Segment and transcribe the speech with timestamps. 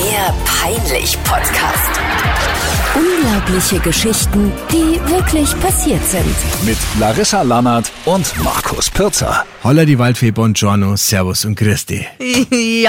[0.00, 2.00] Der Peinlich-Podcast.
[2.94, 6.34] Unglaubliche Geschichten, die wirklich passiert sind.
[6.64, 9.44] mit Larissa Lannert und Markus Pirzer.
[9.62, 12.06] Holla die Waldfee, Buongiorno, Servus und Christi.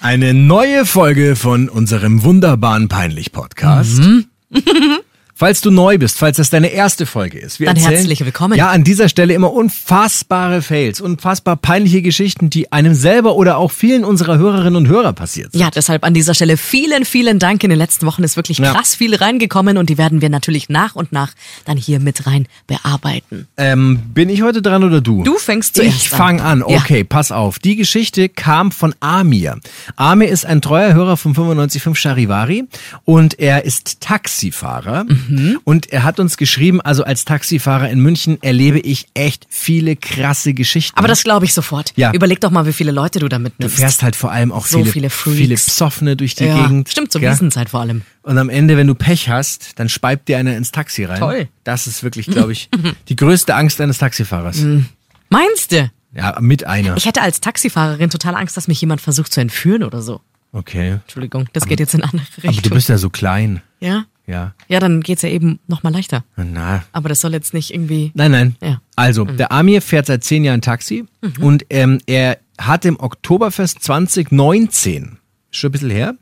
[0.00, 3.98] Eine neue Folge von unserem wunderbaren Peinlich-Podcast.
[3.98, 4.26] Mhm.
[5.36, 7.58] Falls du neu bist, falls das deine erste Folge ist.
[7.58, 8.56] Wir Dann erzählen, herzlich willkommen.
[8.56, 13.72] Ja, an dieser Stelle immer unfassbare Fails, unfassbar peinliche Geschichten, die einem selber oder auch
[13.72, 15.60] vielen unserer Hörerinnen und Hörer passiert sind.
[15.60, 17.64] Ja, deshalb an dieser Stelle vielen, vielen Dank.
[17.64, 18.72] In den letzten Wochen ist wirklich Ja.
[18.74, 21.32] krass viel reingekommen und die werden wir natürlich nach und nach
[21.64, 23.48] dann hier mit rein bearbeiten.
[23.56, 25.24] Ähm, bin ich heute dran oder du?
[25.24, 26.18] Du fängst zuerst Ich an.
[26.18, 26.58] fange an.
[26.68, 26.76] Ja.
[26.78, 27.58] Okay, pass auf.
[27.58, 29.58] Die Geschichte kam von Amir.
[29.96, 32.64] Amir ist ein treuer Hörer von 955 Charivari
[33.04, 35.02] und er ist Taxifahrer.
[35.04, 35.23] Mhm.
[35.64, 40.54] Und er hat uns geschrieben, also als Taxifahrer in München erlebe ich echt viele krasse
[40.54, 40.96] Geschichten.
[40.98, 41.92] Aber das glaube ich sofort.
[41.96, 42.12] Ja.
[42.12, 43.76] Überleg doch mal, wie viele Leute du da du mitnimmst.
[43.76, 45.36] fährst halt vor allem auch So viele, viele Freaks.
[45.38, 46.62] viele Psoffene durch die ja.
[46.62, 46.88] Gegend.
[46.88, 47.32] Stimmt, zur gell?
[47.32, 48.02] Wiesenzeit vor allem.
[48.22, 51.18] Und am Ende, wenn du Pech hast, dann speibt dir einer ins Taxi rein.
[51.18, 51.48] Toll.
[51.64, 52.68] Das ist wirklich, glaube ich,
[53.08, 54.58] die größte Angst eines Taxifahrers.
[54.58, 54.86] Mhm.
[55.28, 55.90] Meinst du?
[56.14, 56.96] Ja, mit einer.
[56.96, 60.20] Ich hätte als Taxifahrerin total Angst, dass mich jemand versucht zu entführen oder so.
[60.52, 60.98] Okay.
[61.02, 62.50] Entschuldigung, das geht jetzt in eine andere Richtung.
[62.50, 63.60] Aber du bist ja so klein.
[63.80, 64.04] ja?
[64.26, 64.54] Ja.
[64.68, 66.24] Ja, dann geht's ja eben noch mal leichter.
[66.36, 66.84] Na.
[66.92, 68.10] Aber das soll jetzt nicht irgendwie...
[68.14, 68.56] Nein, nein.
[68.62, 68.80] Ja.
[68.96, 71.04] Also, der Amir fährt seit zehn Jahren Taxi
[71.40, 75.18] und ähm, er hat im Oktoberfest 2019,
[75.50, 76.14] schon ein bisschen her,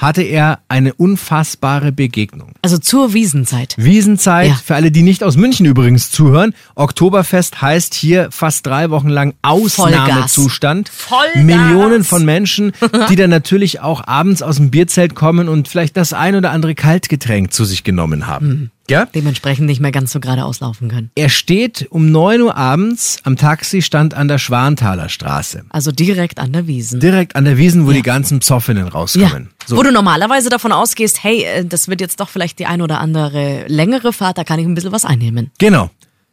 [0.00, 2.52] hatte er eine unfassbare Begegnung.
[2.62, 3.74] Also zur Wiesenzeit.
[3.76, 4.54] Wiesenzeit, Ja.
[4.64, 9.34] für alle, die nicht aus München übrigens zuhören, Oktoberfest heißt hier fast drei Wochen lang
[9.42, 10.88] Ausnahmezustand.
[10.88, 11.42] Vollgas.
[11.44, 12.72] Millionen von Menschen,
[13.10, 16.74] die dann natürlich auch abends aus dem Bierzelt kommen und vielleicht das ein oder andere
[16.74, 18.48] Kaltgetränk zu sich genommen haben.
[18.48, 18.70] Mhm.
[18.88, 19.06] Ja?
[19.06, 21.10] Dementsprechend nicht mehr ganz so gerade auslaufen können.
[21.14, 25.64] Er steht um 9 Uhr abends am Taxistand an der Schwanthaler Straße.
[25.70, 26.98] Also direkt an der Wiesen.
[26.98, 29.50] Direkt an der Wiesen, wo die ganzen Psoffinnen rauskommen.
[29.66, 29.76] So.
[29.76, 33.00] Wo du normalerweise davon ausgehst, hey, äh, das wird jetzt doch vielleicht die ein oder
[33.00, 35.50] andere längere Fahrt, da kann ich ein bisschen was einnehmen.
[35.58, 35.90] Genau.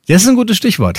[0.07, 0.97] Das ist ein gutes Stichwort.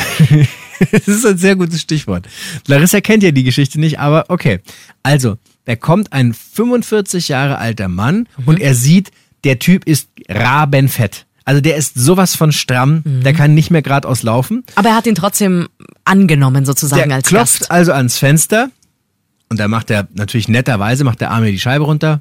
[0.92, 2.28] das ist ein sehr gutes Stichwort.
[2.66, 4.60] Larissa kennt ja die Geschichte nicht, aber okay.
[5.02, 8.44] Also, da kommt ein 45 Jahre alter Mann Mhm.
[8.48, 9.10] und er sieht,
[9.44, 11.24] der Typ ist rabenfett.
[11.48, 13.22] Also der ist sowas von stramm, Mhm.
[13.22, 14.64] der kann nicht mehr geradeaus laufen.
[14.74, 15.68] Aber er hat ihn trotzdem
[16.04, 17.70] angenommen sozusagen Der als klopft Gast.
[17.70, 18.70] also ans Fenster
[19.48, 22.20] und da macht er natürlich netterweise, macht der Arme die Scheibe runter.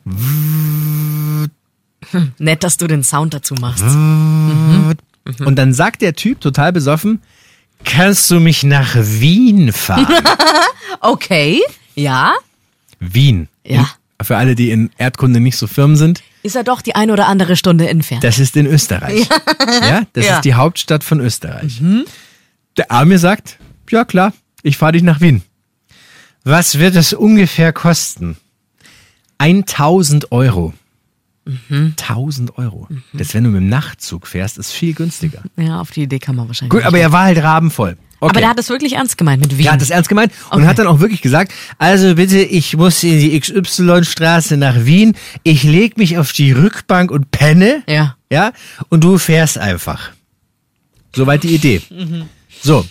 [2.38, 3.84] Nett, dass du den Sound dazu machst.
[3.84, 4.96] Mhm.
[5.46, 7.22] Und dann sagt der Typ total besoffen,
[7.84, 10.08] kannst du mich nach Wien fahren?
[11.02, 11.62] Okay,
[11.96, 12.34] ja.
[13.00, 13.50] Wien.
[13.66, 13.88] Ja.
[14.22, 17.28] Für alle, die in Erdkunde nicht so firm sind, Ist er doch die ein oder
[17.28, 18.24] andere Stunde entfernt.
[18.24, 19.28] das ist in Österreich.
[19.82, 20.32] Ja, das Ja.
[20.32, 20.38] Mhm.
[20.38, 21.82] ist die Hauptstadt von Österreich.
[22.78, 23.60] Der Arme sagt,
[23.92, 24.34] ja klar,
[24.64, 25.44] ich fahre dich nach Wien.
[26.44, 28.38] Was wird es ungefähr kosten?
[29.38, 30.74] 1000 Euro.
[31.46, 31.94] Mhm.
[31.98, 32.88] 1000 Euro.
[33.14, 35.44] Das, wenn du mit dem Nachtzug fährst, ist viel günstiger.
[35.58, 36.72] ja, auf die Idee kann man wahrscheinlich.
[36.72, 37.98] Gut, aber er war halt rabenvoll.
[38.20, 38.32] Okay.
[38.32, 39.68] Aber der hat es wirklich ernst gemeint mit Wien.
[39.68, 40.68] Er hat das ernst gemeint und Okay.
[40.68, 45.64] hat dann auch wirklich gesagt, also bitte, ich muss in die XY-Straße nach Wien, ich
[45.64, 48.16] leg mich auf die Rückbank und penne, Ja.
[48.32, 48.54] ja,
[48.90, 50.12] und du fährst einfach.
[51.16, 51.82] Soweit die Idee.
[51.90, 52.24] Mhm.
[52.62, 52.86] So,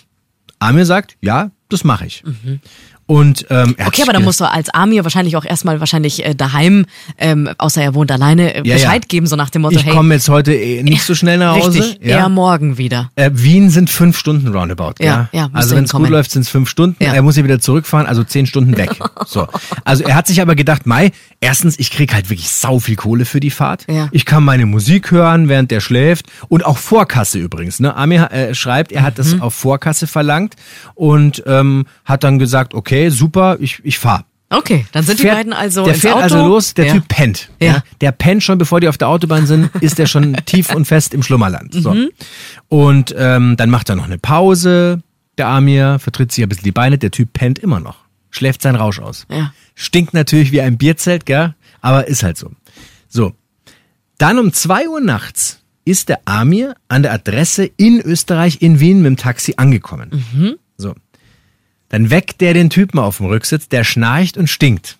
[0.59, 2.23] Amir sagt, ja, das mache ich.
[3.07, 6.25] Und ähm, er hat Okay, aber dann musst du als Amir wahrscheinlich auch erstmal wahrscheinlich
[6.25, 6.85] äh, daheim,
[7.17, 9.07] ähm, außer er wohnt alleine, äh, Ja, Bescheid ja.
[9.07, 11.55] geben, so nach dem Motto, ich hey, komme jetzt heute eh nicht so schnell nach
[11.55, 11.79] Hause.
[11.79, 12.17] richtig, ja.
[12.19, 13.09] eher morgen wieder.
[13.15, 14.95] Äh, Wien sind fünf Stunden roundabout.
[14.99, 17.01] Ja, Ja, Also wenn es gut läuft, sind es fünf Stunden.
[17.03, 18.91] Er muss ja wieder zurückfahren, also zehn Stunden weg.
[19.25, 19.47] so.
[19.85, 23.23] Also er hat sich aber gedacht, Mai, erstens, ich krieg halt wirklich sau viel Kohle
[23.23, 23.85] für die Fahrt.
[23.89, 24.09] Ja.
[24.11, 26.25] Ich kann meine Musik hören, während der schläft.
[26.49, 27.79] Und auch Vorkasse übrigens.
[27.79, 27.95] Ne?
[27.95, 29.23] Amir äh, schreibt, er hat Mhm.
[29.31, 30.55] das auf Vorkasse verlangt
[30.95, 34.25] und ähm, hat dann gesagt, okay, super, ich, ich fahr.
[34.49, 36.23] Okay, dann sind die Fährt- beiden also der fährt Auto.
[36.23, 36.93] also los, der ja.
[36.93, 37.49] Typ pennt.
[37.59, 37.67] Ja.
[37.67, 37.83] Ja.
[37.99, 41.13] Der pennt schon, bevor die auf der Autobahn sind, ist der schon tief und fest
[41.13, 41.73] im Schlummerland.
[41.73, 41.93] So.
[41.93, 42.09] Mhm.
[42.69, 45.01] Und ähm, dann macht er noch eine Pause,
[45.37, 47.97] der Amir, vertritt sich ein bisschen die Beine, der Typ pennt immer noch.
[48.29, 49.25] Schläft seinen Rausch aus.
[49.29, 49.51] Ja.
[49.75, 51.53] Stinkt natürlich wie ein Bierzelt, gell?
[51.81, 52.51] Aber ist halt so.
[53.09, 53.33] So.
[54.17, 58.97] Dann um zwei Uhr nachts ist der Amir an der Adresse in Österreich, in Wien,
[59.01, 60.23] mit dem Taxi angekommen.
[60.33, 60.55] Mhm.
[61.89, 61.97] So.
[61.97, 64.97] Dann weckt der den Typen auf dem Rücksitz, der schnarcht und stinkt.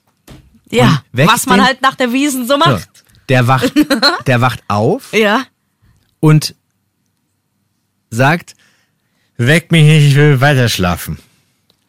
[0.69, 2.57] Ja, Und was man den- halt nach der Wiesen so So.
[2.59, 2.89] macht.
[3.29, 3.73] Der wacht,
[4.27, 5.43] der wacht auf Ja.
[6.19, 6.55] und
[8.09, 8.55] sagt,
[9.37, 11.17] weck mich nicht, ich will weiter schlafen.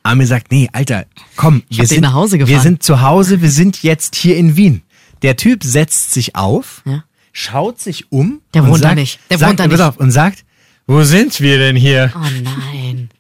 [0.03, 1.07] Amir sagt, nee, Alter,
[1.37, 4.83] komm, wir sind, nach Hause wir sind zu Hause, wir sind jetzt hier in Wien.
[5.23, 7.05] Der Typ setzt sich auf, Ja.
[7.33, 8.41] schaut sich um.
[8.55, 9.21] Der wohnt da sagt, nicht.
[9.31, 9.81] Der sagt, wohnt da nicht.
[9.81, 10.45] Auf, und sagt,
[10.87, 12.13] wo sind wir denn hier?
[12.17, 13.11] Oh nein.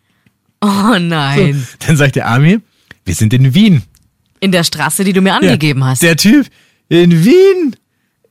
[0.61, 1.67] Oh nein.
[1.87, 2.61] Dann sagt der Amir,
[3.05, 3.83] wir sind in Wien.
[4.41, 6.03] In der Straße, die du mir angegeben hast.
[6.03, 6.47] Der Typ,
[6.89, 7.77] in Wien?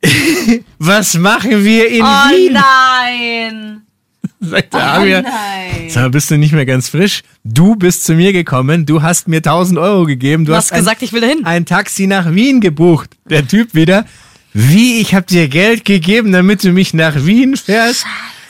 [0.80, 2.54] Was machen wir in oh Wien?
[2.54, 3.82] nein.
[4.40, 5.22] Sagt der Amir.
[5.24, 5.90] nein.
[5.90, 7.24] Sag bist du nicht mehr ganz frisch?
[7.44, 10.78] Du bist zu mir gekommen, du hast mir 1000 Euro gegeben, du Du hast hast
[10.78, 11.46] gesagt, ich will dahin.
[11.46, 13.10] ein Taxi nach Wien gebucht.
[13.30, 14.06] Der Typ wieder,
[14.54, 18.06] wie, ich hab dir Geld gegeben, damit du mich nach Wien fährst?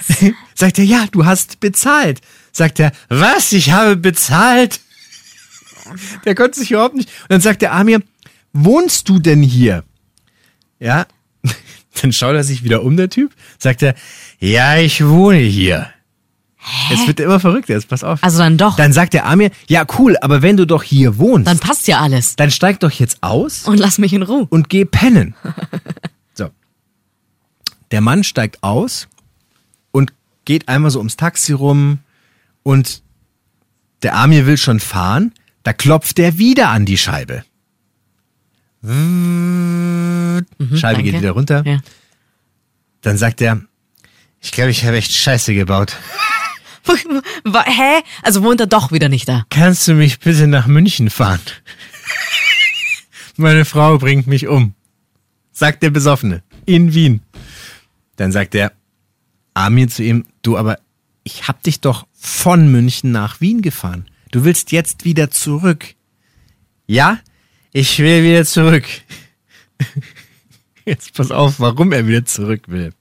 [0.56, 2.20] Sagt er, ja, du hast bezahlt.
[2.58, 4.80] Sagt er, was, ich habe bezahlt?
[6.26, 7.08] Der konnte sich überhaupt nicht.
[7.22, 8.02] Und dann sagt der Amir,
[8.52, 9.84] wohnst du denn hier?
[10.80, 11.06] Ja,
[12.02, 13.32] dann schaut er sich wieder um, der Typ.
[13.60, 13.94] Sagt er,
[14.40, 15.88] ja, ich wohne hier.
[16.90, 18.24] Jetzt wird er immer verrückter, jetzt pass auf.
[18.24, 18.76] Also dann doch.
[18.76, 22.00] Dann sagt der Amir, ja cool, aber wenn du doch hier wohnst, Dann passt ja
[22.00, 22.38] alles.
[22.38, 24.48] dann steig doch jetzt aus Und lass mich in Ruhe.
[24.50, 25.36] und geh pennen.
[26.34, 26.50] So.
[27.92, 29.08] Der Mann steigt aus
[29.92, 30.12] und
[30.46, 32.00] geht einmal so ums Taxi rum
[32.68, 33.02] und
[34.04, 35.34] der Amir will schon fahren,
[35.64, 37.46] da klopft er wieder an die Scheibe.
[38.84, 38.94] Scheibe
[40.52, 41.14] geht Mhm, danke.
[41.14, 41.64] wieder runter.
[41.66, 41.80] Ja.
[43.02, 43.62] Dann sagt er,
[44.42, 45.96] ich glaube, ich habe echt Scheiße gebaut.
[46.86, 48.02] Hä?
[48.22, 49.46] Also wohnt er doch wieder nicht da.
[49.50, 51.40] Kannst du mich bitte nach München fahren?
[53.38, 54.74] Meine Frau bringt mich um.
[55.52, 56.44] Sagt der Besoffene.
[56.66, 57.22] In Wien.
[58.18, 58.74] Dann sagt der
[59.54, 60.80] Amir zu ihm, du, aber
[61.24, 64.06] ich hab dich doch von München nach Wien gefahren.
[64.32, 65.96] Du willst jetzt wieder zurück.
[66.86, 67.20] Ja,
[67.72, 68.86] ich will wieder zurück.
[70.86, 72.94] Jetzt pass auf, warum er wieder zurück will.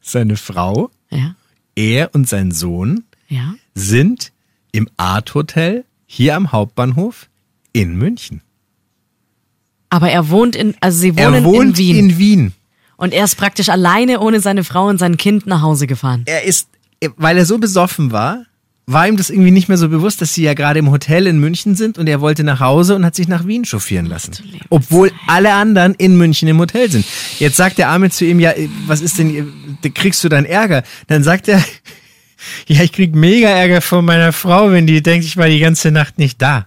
[0.00, 1.34] Seine Frau, Ja.
[1.74, 3.54] er und sein Sohn Ja.
[3.74, 4.32] sind
[4.72, 7.28] im Art Hotel hier am Hauptbahnhof
[7.72, 8.42] in München.
[9.90, 11.96] Aber er wohnt in, also sie wohnen er wohnt in Wien.
[12.10, 12.52] in Wien.
[12.96, 16.22] und er ist praktisch alleine ohne seine Frau und sein Kind nach Hause gefahren.
[16.26, 16.68] Er ist,
[17.16, 18.44] weil er so besoffen war,
[18.88, 21.40] war ihm das irgendwie nicht mehr so bewusst, dass sie ja gerade im Hotel in
[21.40, 24.32] München sind und er wollte nach Hause und hat sich nach Wien chauffieren lassen.
[24.70, 27.04] Obwohl alle anderen in München im Hotel sind.
[27.40, 28.52] Jetzt sagt der Arme zu ihm, ja,
[28.86, 30.84] was ist denn, äh, kriegst du dann Ärger?
[31.08, 31.62] Dann sagt er,
[32.68, 35.90] ja, ich krieg mega Ärger von meiner Frau, wenn die denkt, ich war die ganze
[35.90, 36.66] Nacht nicht da.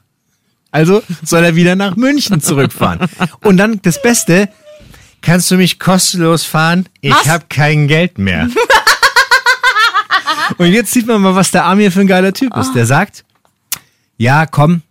[0.72, 3.08] Also soll er wieder nach München zurückfahren.
[3.42, 4.50] Und dann das Beste,
[5.22, 6.86] kannst du mich kostenlos fahren?
[7.00, 8.50] Ich habe kein Geld mehr.
[10.58, 12.74] Und jetzt sieht man mal, was der Amir für ein geiler Typ ist.
[12.74, 13.24] Der sagt,
[14.18, 14.82] ja, komm.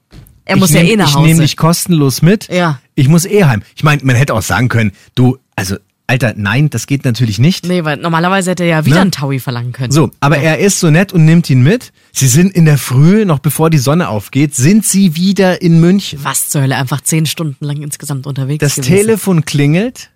[0.45, 1.27] Er muss ich ja nehm, eh nach Ich Hause.
[1.27, 2.49] nehme dich kostenlos mit.
[2.49, 2.81] Ja.
[2.95, 3.63] Ich muss eh heim.
[3.77, 5.77] Ich meine, man hätte auch sagen können, du, also,
[6.07, 7.67] Alter, nein, das geht natürlich nicht.
[7.67, 9.01] Nee, weil normalerweise hätte er ja wieder Ne?
[9.03, 9.93] einen Taui verlangen können.
[9.93, 11.93] So, aber er ist so nett und nimmt ihn mit.
[12.13, 16.21] Sie sind in der Früh, noch bevor die Sonne aufgeht, sind sie wieder in München.
[16.23, 18.89] Was zur Hölle, einfach zehn Stunden lang insgesamt unterwegs Das gewesen.
[18.91, 20.09] Telefon klingelt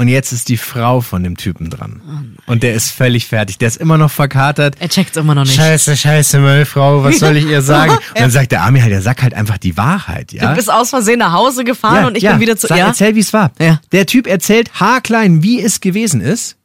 [0.00, 2.36] und jetzt ist die Frau von dem Typen dran.
[2.46, 3.58] und der ist völlig fertig.
[3.58, 4.76] Der ist immer noch verkatert.
[4.78, 5.56] Er checkt's immer noch nicht.
[5.56, 7.90] Scheiße, scheiße, meine Frau, was soll ich ihr sagen?
[8.14, 10.50] Und dann sagt der Army halt, er sagt halt einfach die Wahrheit, ja?
[10.50, 12.86] Du bist aus Versehen nach Hause gefahren und ich bin wieder zu Sag, ja?
[12.86, 13.50] Erzähl, wie es war.
[13.60, 13.80] Ja.
[13.90, 16.56] Der Typ erzählt haarklein, wie es gewesen ist.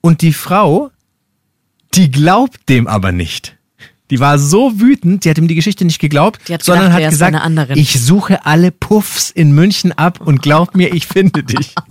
[0.00, 0.90] Und die Frau,
[1.92, 3.57] die glaubt dem aber nicht.
[4.10, 7.02] Die war so wütend, die hat ihm die Geschichte nicht geglaubt, Die hat sondern gedacht,
[7.04, 11.74] hat gesagt, ich suche alle Puffs in München ab und glaub mir, ich finde dich.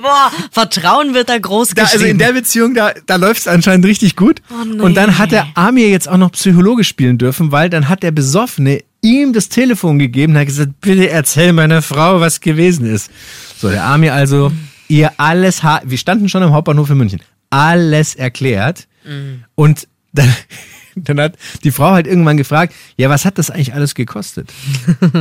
[0.00, 3.86] Boah, Vertrauen wird da groß Da, also in der Beziehung, da, da läuft es anscheinend
[3.86, 4.42] richtig gut.
[4.50, 4.80] Oh nee.
[4.80, 8.10] Und dann hat der Amir jetzt auch noch Psychologe spielen dürfen, weil dann hat der
[8.10, 13.10] Besoffene ihm das Telefon gegeben und hat gesagt, bitte erzähl meiner Frau, was gewesen ist.
[13.56, 14.52] So, der Amir also
[14.88, 18.86] ihr alles, wir standen schon am Hauptbahnhof in München, alles erklärt.
[19.04, 19.44] Mhm.
[19.54, 20.34] Und dann,
[20.96, 24.52] dann hat die Frau halt irgendwann gefragt, ja, was hat das eigentlich alles gekostet?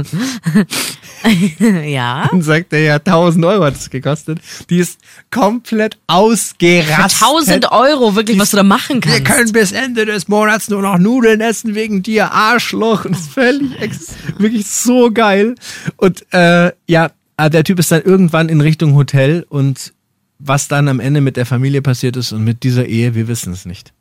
[1.86, 2.27] ja.
[2.31, 4.39] Dann sagt er, ja, 1000 Euro hat es gekostet.
[4.69, 5.00] Die ist
[5.31, 7.22] komplett Für ausgerastet.
[7.22, 9.25] 1000 Euro, wirklich, was du da machen Wir kannst.
[9.25, 13.05] können bis Ende des Monats nur noch Nudeln essen wegen dir, Arschloch.
[13.05, 14.07] Und das ist völlig, ex
[14.38, 15.55] wirklich so geil.
[15.98, 19.93] Und äh, ja, der Typ ist dann irgendwann in Richtung Hotel und
[20.39, 23.53] was dann am Ende mit der Familie passiert ist und mit dieser Ehe, wir wissen
[23.53, 23.94] es nicht.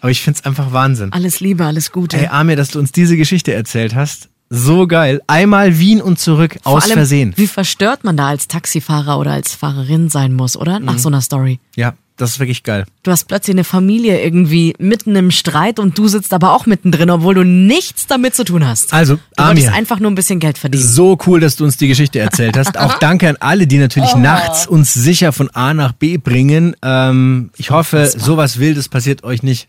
[0.00, 1.12] Aber ich find's einfach Wahnsinn.
[1.12, 2.16] Alles Liebe, alles Gute.
[2.16, 4.28] Ey, Amir, dass du uns diese Geschichte erzählt hast.
[4.48, 5.20] So geil.
[5.28, 7.32] Einmal Wien und zurück, Vor aus allem, Versehen.
[7.36, 10.80] Wie verstört man da als Taxifahrer oder als Fahrerin sein muss, oder?
[10.80, 10.86] Mhm.
[10.86, 11.60] Nach so einer Story.
[11.76, 12.84] Ja, das ist wirklich geil.
[13.02, 17.08] Du hast plötzlich eine Familie irgendwie mitten im Streit und du sitzt aber auch mittendrin,
[17.08, 18.92] obwohl du nichts damit zu tun hast.
[18.92, 19.72] Also, du Amir.
[19.72, 20.84] einfach nur ein bisschen Geld verdienen.
[20.84, 22.78] So cool, dass du uns die Geschichte erzählt hast.
[22.78, 26.76] Auch danke an alle, die natürlich nachts uns sicher von A nach B bringen.
[26.82, 29.68] Ähm, ich hoffe, sowas Wildes passiert euch nicht.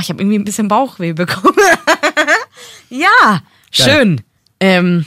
[0.00, 1.54] ich habe irgendwie ein bisschen Bauchweh bekommen.
[2.90, 4.22] ja, schön.
[4.58, 5.06] Ähm,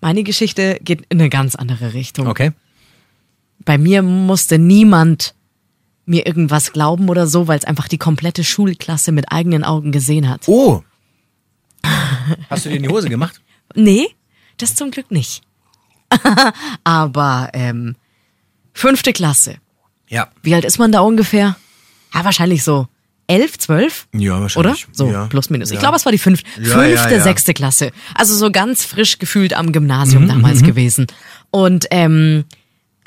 [0.00, 2.28] meine Geschichte geht in eine ganz andere Richtung.
[2.28, 2.52] Okay.
[3.64, 5.34] Bei mir musste niemand
[6.06, 10.28] mir irgendwas glauben oder so, weil es einfach die komplette Schulklasse mit eigenen Augen gesehen
[10.28, 10.42] hat.
[10.48, 10.82] Oh.
[12.50, 13.40] Hast du dir in die Hose gemacht?
[13.74, 14.08] Nee,
[14.56, 15.42] das zum Glück nicht.
[16.84, 17.96] Aber ähm,
[18.72, 19.56] fünfte Klasse.
[20.08, 20.28] Ja.
[20.42, 21.56] Wie alt ist man da ungefähr?
[22.14, 22.88] Ja, wahrscheinlich so
[23.26, 24.08] elf, zwölf.
[24.14, 24.40] Ja, Oder?
[24.42, 24.86] wahrscheinlich.
[24.92, 25.26] So, Ja.
[25.26, 25.68] plus minus.
[25.70, 25.80] Ich Ja.
[25.80, 27.92] glaube, es war die fünfte, Ja, fünfte, sechste Klasse.
[28.14, 31.06] Also so ganz frisch gefühlt am Gymnasium Mhm, damals gewesen.
[31.50, 32.44] Und ähm,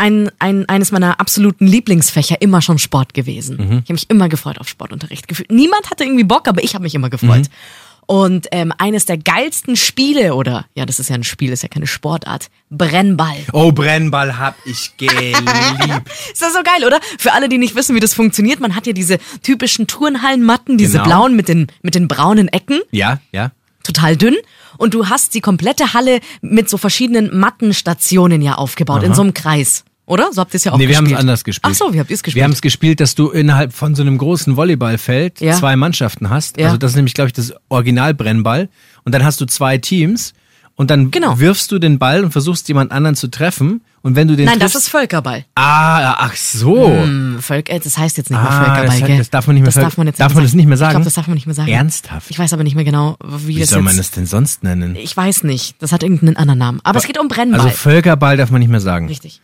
[0.02, 3.58] ein, ein, eines meiner absoluten Lieblingsfächer immer schon Sport gewesen.
[3.58, 3.64] Mhm.
[3.84, 5.28] Ich habe mich immer gefreut auf Sportunterricht.
[5.28, 5.52] Gefühlt.
[5.52, 7.44] Niemand hatte irgendwie Bock, aber ich habe mich immer gefreut.
[7.44, 8.02] Mhm.
[8.08, 11.70] Und ähm, eines der geilsten Spiele, oder ja, das ist ja ein Spiel, ist ja
[11.70, 13.38] keine Sportart, Brennball.
[13.54, 15.40] Oh, Brennball hab ich geliebt.
[16.34, 17.00] Ist das so geil, oder?
[17.20, 20.94] Für alle, die nicht wissen, wie das funktioniert, man hat ja diese typischen Turnhallenmatten, diese
[20.98, 21.04] Genau.
[21.06, 23.52] blauen mit den, mit den braunen Ecken, ja, ja.
[23.84, 24.36] total dünn.
[24.78, 29.36] Und du hast die komplette Halle mit so verschiedenen Mattenstationen ja aufgebaut, in so einem
[29.36, 29.86] Kreis.
[30.12, 30.32] Oder?
[30.34, 31.18] So habt ihr es ja auch Nee, wir haben gespielt.
[31.18, 31.74] es anders gespielt.
[31.74, 32.44] Ach so, wie habt ihr es Wir gespielt?
[32.44, 35.54] haben es gespielt, dass du innerhalb von so einem großen Volleyballfeld Ja.
[35.56, 36.58] zwei Mannschaften hast.
[36.60, 36.66] Ja.
[36.66, 38.70] Also das ist nämlich, glaube ich, das Originalbrennball.
[39.04, 40.34] Und dann hast du zwei Teams
[40.76, 41.40] und dann Genau.
[41.40, 43.82] wirfst du den Ball und versuchst jemand anderen zu treffen.
[44.04, 45.46] Und wenn du den Nein, das triffst, ist Völkerball.
[45.54, 46.88] Ah, ach so.
[46.88, 49.18] Hm, Völk äh, das heißt jetzt nicht mehr Ah, Völkerball, das, gell?
[49.20, 50.80] das darf man nicht mehr Das darf man jetzt darf man das nicht mehr Ich
[50.80, 50.92] sagen?
[50.92, 51.70] glaube, das darf man nicht mehr sagen.
[51.72, 52.32] Ernsthaft?
[52.32, 54.96] Ich weiß aber nicht mehr genau, wie, Wie das soll man das denn sonst nennen?
[54.96, 55.76] ich weiß nicht.
[55.80, 56.80] Das hat irgendeinen anderen Namen.
[56.84, 57.60] Aber es geht um Brennball.
[57.62, 59.08] Also Völkerball darf man nicht mehr sagen.
[59.08, 59.40] Richtig.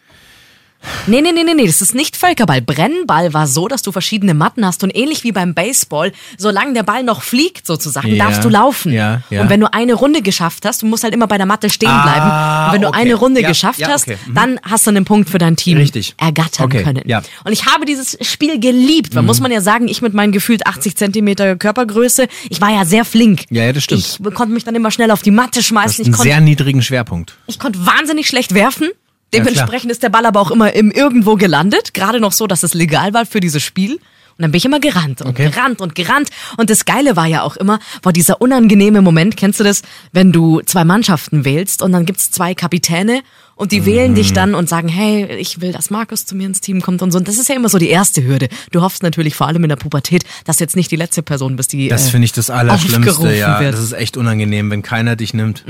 [1.08, 2.62] Nee, nee, nee, nee, nee, das ist nicht Völkerball.
[2.62, 6.84] Brennball war so, dass du verschiedene Matten hast und ähnlich wie beim Baseball, solange der
[6.84, 8.91] Ball noch fliegt sozusagen, Ja, darfst du laufen.
[8.91, 9.41] ja, ja.
[9.41, 11.89] Und wenn du eine Runde geschafft hast, du musst halt immer bei der Matte stehen
[11.89, 12.67] Ah, bleiben.
[12.67, 12.98] Und wenn du okay.
[13.01, 14.17] eine Runde geschafft hast, okay.
[14.27, 14.34] Mhm.
[14.36, 16.13] dann hast du einen Punkt für dein Team Richtig.
[16.17, 17.01] ergattern Okay, können.
[17.06, 17.20] ja.
[17.22, 17.25] Mhm.
[17.46, 20.65] Und ich habe dieses Spiel geliebt, weil muss man ja sagen, ich mit meinen gefühlt
[20.67, 23.44] 80 Zentimeter Körpergröße, ich war ja sehr flink.
[23.50, 24.01] Ja, ja, das stimmt.
[24.20, 26.01] Ich konnte mich dann immer schnell auf die Matte Das schmeißen.
[26.03, 27.36] ist Ich einen sehr niedrigen Schwerpunkt.
[27.48, 28.89] ich konnte wahnsinnig schlecht werfen.
[29.34, 31.93] Ja, Dementsprechend ist der Ball aber auch immer im irgendwo gelandet.
[31.93, 34.00] Gerade noch so, dass es legal war für dieses Spiel.
[34.38, 35.50] Und dann bin ich immer gerannt und Okay.
[35.50, 36.29] gerannt und gerannt.
[36.58, 40.32] Und das Geile war ja auch immer, war dieser unangenehme Moment, kennst du das, wenn
[40.32, 43.22] du zwei Mannschaften wählst und dann gibt's zwei Kapitäne
[43.56, 44.15] und die wählen Mhm.
[44.15, 47.12] dich dann und sagen, hey, ich will, dass Markus zu mir ins Team kommt und
[47.12, 47.17] so.
[47.17, 48.50] Und das ist ja immer so die erste Hürde.
[48.72, 51.56] Du hoffst natürlich vor allem in der Pubertät, dass du jetzt nicht die letzte Person
[51.56, 53.60] bist, die Das äh, finde ich das Allerschlimmste, ja.
[53.60, 53.74] wird.
[53.74, 55.65] Das ist echt unangenehm, wenn keiner dich nimmt.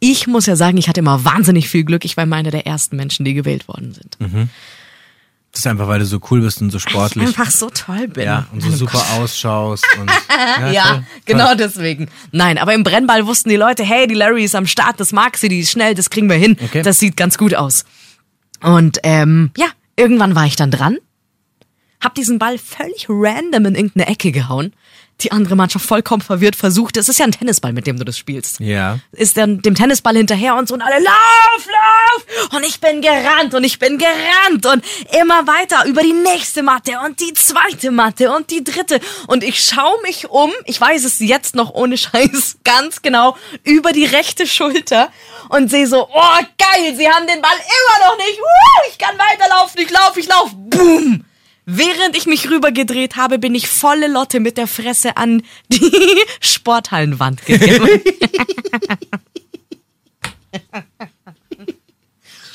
[0.00, 2.04] Ich muss ja sagen, ich hatte immer wahnsinnig viel Glück.
[2.04, 4.16] Ich war immer einer der ersten Menschen, die gewählt worden sind.
[5.58, 7.26] Das ist einfach, weil du so cool bist und so sportlich.
[7.26, 8.22] einfach so toll bin.
[8.24, 9.84] Ja, und so super ausschaust.
[10.00, 10.08] Und,
[10.60, 11.56] ja, Ja, toll, genau toll.
[11.56, 12.08] deswegen.
[12.30, 15.36] Nein, aber im Brennball wussten die Leute, hey, die Larry ist am Start, das mag
[15.36, 16.56] sie, die ist schnell, das kriegen wir hin.
[16.62, 16.82] Okay.
[16.82, 17.84] Das sieht ganz gut aus.
[18.62, 20.98] Und ähm, ja, irgendwann war ich dann dran,
[22.00, 24.72] hab diesen Ball völlig random in irgendeine Ecke gehauen.
[25.22, 28.16] Die andere Mannschaft vollkommen verwirrt versucht, es ist ja ein Tennisball, mit dem du das
[28.16, 28.60] spielst.
[28.60, 29.00] Ja.
[29.10, 32.52] Ist dann dem Tennisball hinterher und so und alle lauf, lauf!
[32.54, 34.84] Und ich bin gerannt und ich bin gerannt und
[35.20, 39.00] immer weiter über die nächste Matte und die zweite Matte und die dritte.
[39.26, 43.90] Und ich schaue mich um, ich weiß es jetzt noch ohne Scheiß ganz genau, über
[43.90, 45.10] die rechte Schulter
[45.48, 48.38] und sehe so, oh geil, sie haben den Ball immer noch nicht.
[48.38, 50.50] Uh, ich kann weiterlaufen, ich lauf, ich lauf.
[50.54, 51.24] Boom!
[51.70, 55.92] Während ich mich rübergedreht habe, bin ich volle Lotte mit der Fresse an die
[56.40, 58.00] Sporthallenwand gegangen.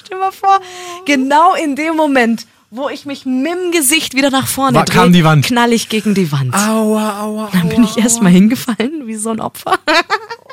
[0.03, 0.59] Stell mal vor,
[1.05, 4.95] genau in dem Moment, wo ich mich mit dem Gesicht wieder nach vorne War- drehe,
[4.95, 5.45] kam die Wand.
[5.45, 6.53] knall ich gegen die Wand.
[6.55, 9.77] Aua, aua, Dann bin ich erstmal hingefallen, wie so ein Opfer.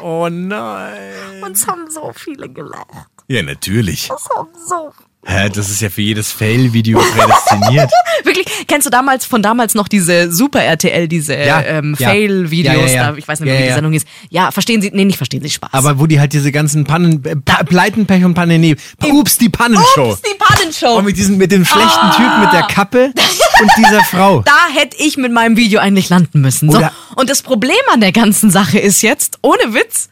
[0.02, 1.42] Oh nein.
[1.42, 3.08] Und es haben so viele gelacht.
[3.28, 4.10] Ja, natürlich.
[4.14, 7.90] Es haben so Hä, das ist ja für jedes Fail-Video prädestiniert.
[8.24, 12.08] Wirklich, kennst du damals von damals noch diese Super RTL, diese Ja, ähm, ja.
[12.08, 13.72] Fail-Videos, Ja, ich weiß nicht wie die.
[13.72, 14.06] Sendung ist.
[14.30, 15.70] Ja, verstehen Sie, nee, nicht verstehen Sie Spaß.
[15.72, 18.76] Aber wo die halt diese ganzen Pannen, äh, Pleiten, Pech und Pannen, nee,
[19.10, 20.12] Ups, die Pannenshow.
[20.12, 20.96] Ups, die Pannenshow.
[20.98, 22.14] Und mit diesem, mit dem schlechten Ah.
[22.16, 23.12] Typen mit der Kappe
[23.62, 24.40] und dieser Frau.
[24.40, 26.70] Da hätte ich mit meinem Video eigentlich landen müssen.
[26.70, 26.82] So.
[27.16, 30.08] Und das Problem an der ganzen Sache ist jetzt, ohne Witz,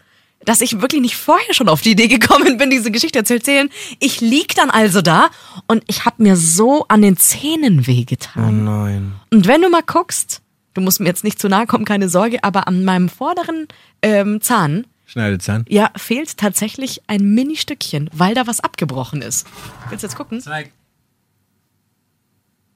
[0.49, 3.69] dass ich wirklich nicht vorher schon auf die Idee gekommen bin, diese Geschichte zu erzählen.
[3.99, 5.29] Ich lieg dann also da
[5.67, 8.65] und ich hab mir so an den Zähnen wehgetan.
[8.65, 9.13] nein.
[9.31, 10.41] Und wenn du mal guckst,
[10.73, 13.69] du musst mir jetzt nicht zu nahe kommen, keine Sorge, aber an meinem vorderen
[14.01, 15.67] ähm, Zahn, Schneidezahn.
[15.69, 19.47] ja, fehlt tatsächlich ein Mini-Stückchen, weil da was abgebrochen ist.
[19.91, 20.41] Willst du jetzt gucken?
[20.41, 20.73] Zeig.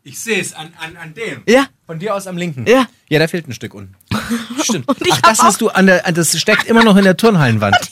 [0.05, 1.43] Ich sehe es an, an, an dem.
[1.49, 1.67] Ja.
[1.87, 2.67] Von dir aus am linken.
[2.67, 2.87] Ja.
[3.09, 3.95] Ja, da fehlt ein Stück unten.
[4.62, 4.87] Stimmt.
[5.11, 7.77] Ach, das hast du an der, das steckt immer noch in der Turnhallenwand.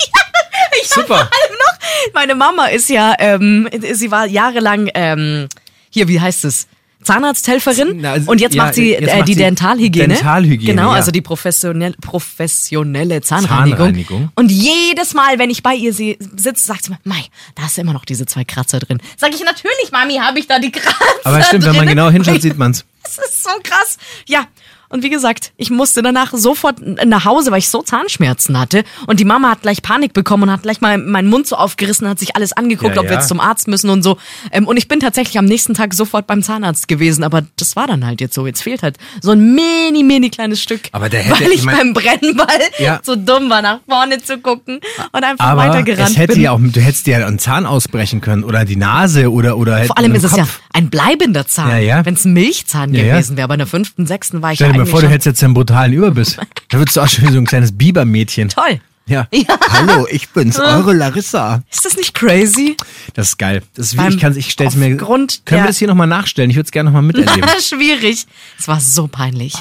[0.83, 1.25] Ich Super.
[1.25, 5.49] noch, meine Mama ist ja, ähm, sie war jahrelang, ähm,
[5.91, 6.69] hier, wie heißt es?
[7.03, 10.09] Zahnarzthelferin Na, also- und jetzt ja, macht sie jetzt äh, macht die sie Dentalhygiene.
[10.15, 10.97] Dentalhygiene, Genau, ja.
[10.97, 13.79] also die professionell, professionelle Zahnreinigung.
[13.79, 14.29] Zahnreinigung.
[14.37, 16.19] Und jedes Mal, wenn ich bei ihr sitze,
[16.55, 17.25] sagt sie mir, Mai,
[17.57, 18.99] da ist immer noch diese zwei Kratzer drin.
[19.17, 20.95] Sag ich, natürlich, Mami, habe ich da die Kratzer
[21.25, 21.97] Aber stimmt, wenn man drin.
[21.97, 22.85] genau hinschaut, sieht man's.
[23.03, 23.97] Das ist so krass.
[24.29, 24.47] Ja.
[24.91, 28.85] Und wie gesagt, ich musste danach sofort nach Hause, weil ich so Zahnschmerzen hatte.
[29.07, 32.09] Und die Mama hat gleich Panik bekommen und hat gleich mal meinen Mund so aufgerissen,
[32.09, 33.19] hat sich alles angeguckt, Ja, ob wir ja.
[33.21, 34.19] jetzt zum Arzt müssen und so.
[34.53, 37.23] Ähm, Und ich bin tatsächlich am nächsten Tag sofort beim Zahnarzt gewesen.
[37.25, 38.47] Aber das war dann halt jetzt so.
[38.47, 40.83] Jetzt fehlt halt so ein mini, mini kleines Stück.
[40.93, 42.47] Aber der hätte- weil ich ich mein- beim Brennball
[42.79, 43.01] Ja.
[43.05, 44.81] so dumm war, nach vorne zu gucken
[45.13, 46.43] und einfach Aber weitergerannt es hätte bin.
[46.43, 49.85] ja auch, du hättest dir ja einen Zahn ausbrechen können oder die Nase oder oder
[49.85, 50.61] Vor allem ist es ja Kopf.
[50.73, 51.69] ein bleibender Zahn.
[51.71, 52.05] Ja, ja.
[52.05, 54.91] Wenn es ein Milchzahn gewesen wäre, bei einer fünften, sechsten war ich Stell ja dir
[54.91, 56.37] mal eigentlich vor, du hättest jetzt einen brutalen Überbiss.
[56.69, 58.49] Da würdest du auch schon wie so ein kleines Bibermädchen.
[58.49, 58.81] toll.
[59.07, 59.27] Ja.
[59.33, 59.45] Ja.
[59.71, 61.63] Hallo, ich bin's, eure Larissa.
[61.71, 62.77] Ist das nicht crazy?
[63.15, 63.63] Das ist geil.
[63.75, 64.93] Das ist wie, ich kann ich stell's mir.
[64.95, 66.49] aufgrund können wir der- das hier nochmal nachstellen?
[66.51, 67.49] Ich würde es gerne nochmal miterleben.
[67.61, 68.27] Schwierig.
[68.59, 69.55] Es war so peinlich.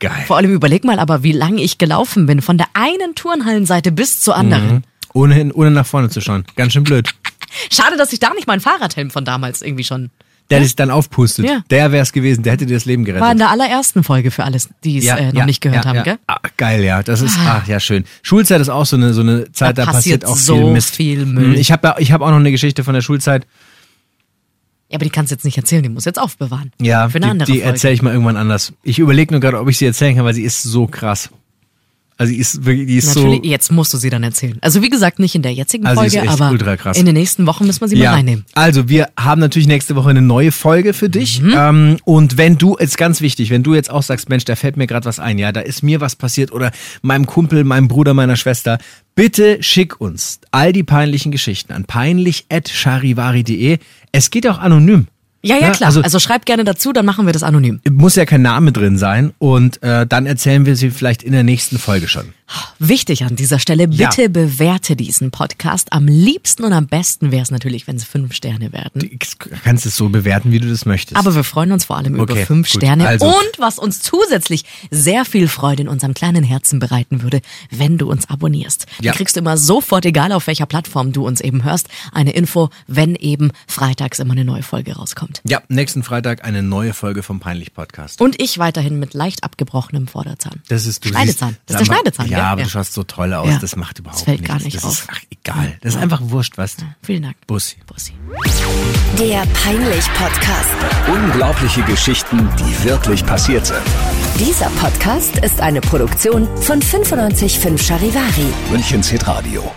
[0.00, 0.24] geil.
[0.26, 2.40] Vor allem überleg mal aber, wie lange ich gelaufen bin.
[2.40, 4.84] Von der einen Turnhallenseite bis zur anderen.
[5.12, 6.44] Ohne, hin- ohne nach vorne zu schauen.
[6.56, 7.10] Ganz schön blöd.
[7.70, 10.10] Schade, dass ich da nicht meinen Fahrradhelm von damals irgendwie schon.
[10.50, 11.44] Der dich dann aufpustet.
[11.44, 11.62] Ja.
[11.70, 13.24] Der wäre es gewesen, der hätte dir das Leben gerettet.
[13.24, 15.96] War in der allerersten Folge für alles, die es äh, noch nicht gehört ja, haben,
[15.96, 16.02] ja.
[16.02, 16.18] gell?
[16.28, 17.02] Ah, geil, ja.
[17.02, 18.04] Das ist, ach ja, schön.
[18.22, 20.72] Schulzeit ist auch so eine, so eine Zeit, Da da, passiert, passiert auch so viel
[20.72, 20.94] Mist.
[20.96, 21.48] viel Müll.
[21.48, 23.46] Mhm, Ich habe ich hab auch noch eine Geschichte von der Schulzeit.
[24.88, 26.70] Ja, aber die kannst du jetzt nicht erzählen, die muss jetzt aufbewahren.
[26.80, 28.72] Ja, Für eine die, andere die erzähle ich mal irgendwann anders.
[28.84, 31.30] Ich überlege nur gerade, ob ich sie erzählen kann, weil sie ist so krass.
[32.18, 33.50] Also die ist wirklich, die ist Natürlich, so.
[33.50, 34.56] jetzt musst du sie dann erzählen.
[34.62, 36.50] Also wie gesagt, nicht in der jetzigen Also, Folge, aber
[36.94, 38.46] in den nächsten Wochen müssen wir sie mal reinnehmen.
[38.54, 41.42] also wir haben natürlich nächste Woche eine neue Folge für dich.
[41.42, 41.54] Mhm.
[41.54, 44.78] Ähm, und wenn du, ist ganz wichtig, wenn du jetzt auch sagst, Mensch, da fällt
[44.78, 46.70] mir gerade was ein, ja, da ist mir was passiert oder
[47.02, 48.78] meinem Kumpel, meinem Bruder, meiner Schwester,
[49.14, 53.78] bitte schick uns all die peinlichen Geschichten an peinlich.charivari.de.
[54.12, 55.06] Es geht auch anonym.
[55.42, 55.88] Ja, ja, klar.
[55.88, 57.80] Also, Also, schreib gerne dazu, dann machen wir das anonym.
[57.90, 61.44] muss ja kein Name drin sein und äh, dann erzählen wir sie vielleicht in der
[61.44, 62.32] nächsten Folge schon.
[62.78, 64.08] Wichtig an dieser Stelle, Ja.
[64.08, 65.92] bitte bewerte diesen Podcast.
[65.92, 69.00] Am liebsten und am besten wäre es natürlich, wenn es fünf Sterne werden.
[69.00, 71.16] Du kannst es so bewerten, wie du das möchtest.
[71.16, 72.80] Aber wir freuen uns vor allem über Okay, fünf gut.
[72.82, 73.08] Sterne.
[73.08, 77.98] Also- Und was uns zusätzlich sehr viel Freude in unserem kleinen Herzen bereiten würde, wenn
[77.98, 78.86] du uns abonnierst.
[79.00, 79.10] Ja.
[79.12, 82.70] Dann kriegst du immer sofort, egal auf welcher Plattform du uns eben hörst, eine Info,
[82.86, 85.40] wenn eben freitags immer eine neue Folge rauskommt.
[85.44, 88.20] ja, nächsten Freitag eine neue Folge vom Peinlich Podcast.
[88.20, 90.62] Und ich weiterhin mit leicht abgebrochenem Vorderzahn.
[90.68, 91.50] Das ist du Schneidezahn.
[91.50, 92.64] siehst- Das ist der sag mal- Ja, aber Ja.
[92.66, 93.48] du schaust so toll aus.
[93.48, 93.58] Ja.
[93.58, 94.54] Das macht überhaupt Das fällt nichts.
[94.54, 94.92] gar nicht das auf.
[94.92, 95.78] ist ach, egal.
[95.82, 96.76] Das ist einfach wurscht, was?
[97.02, 97.36] Vielen Dank.
[97.46, 97.76] Bussi.
[97.86, 98.12] Bussi.
[99.18, 100.68] Der Peinlich-Podcast.
[101.08, 103.80] Unglaubliche Geschichten, die wirklich passiert sind.
[104.38, 108.46] Dieser Podcast ist eine Produktion von 955 Charivari.
[108.70, 109.72] Münchens Hitradio.